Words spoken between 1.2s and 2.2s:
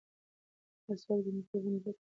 د مکروبونو ضد کار کوي.